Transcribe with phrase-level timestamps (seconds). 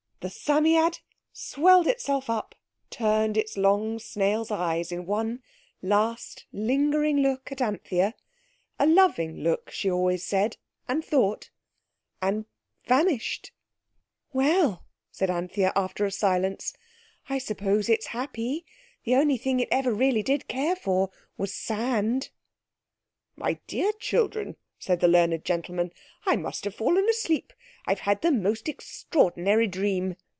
[0.21, 0.99] The Psammead
[1.33, 2.53] swelled itself up,
[2.91, 5.41] turned its long snail's eyes in one
[5.81, 13.51] last lingering look at Anthea—a loving look, she always said, and thought—and—vanished.
[14.31, 16.73] "Well," said Anthea, after a silence,
[17.27, 18.63] "I suppose it's happy.
[19.05, 22.29] The only thing it ever did really care for was sand."
[23.35, 25.91] "My dear children," said the learned gentleman,
[26.25, 27.53] "I must have fallen asleep.
[27.85, 30.15] I've had the most extraordinary dream."